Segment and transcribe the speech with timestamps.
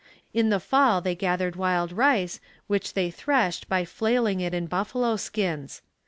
[0.33, 5.15] In the fall they gathered wild rice which they threshed by flailing it in buffalo
[5.15, 5.83] skins.